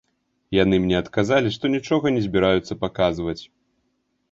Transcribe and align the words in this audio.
Яны 0.63 0.79
мне 0.85 0.97
адказалі, 1.01 1.51
што 1.59 1.65
нічога 1.75 2.05
не 2.17 2.25
збіраюцца 2.29 2.81
паказваць. 2.87 3.39